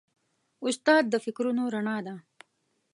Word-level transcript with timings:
استاد 0.67 1.03
د 1.09 1.15
فکرونو 1.25 1.63
رڼا 1.73 1.97
ده. 2.05 2.15